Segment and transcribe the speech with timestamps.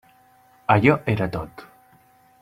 [0.75, 1.63] Allò era tot.